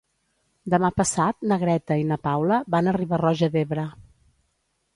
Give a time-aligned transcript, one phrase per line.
[0.73, 3.87] Demà passat na Greta i na Paula van a Riba-roja d'Ebre.